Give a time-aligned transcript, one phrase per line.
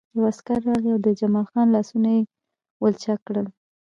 [0.15, 2.21] یو عسکر راغی او د جمال خان لاسونه یې
[2.81, 3.47] ولچک کړل